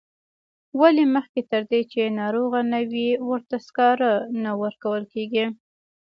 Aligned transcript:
ولې 0.79 1.03
مخکې 1.15 1.41
تر 1.51 1.61
دې 1.71 1.81
چې 1.91 2.15
ناروغه 2.19 2.59
نه 2.71 2.79
وي 2.91 3.09
ورته 3.29 3.57
سکاره 3.67 4.13
نه 4.43 4.51
ورکول 4.61 5.03
کیږي. 5.13 5.45